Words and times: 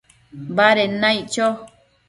baded 0.55 0.91
naic 1.01 1.23
cho 1.33 1.45